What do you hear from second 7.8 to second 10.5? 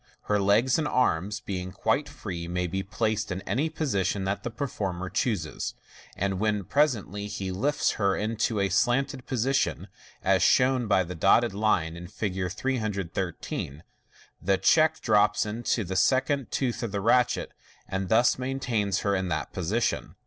her into a slanting position, as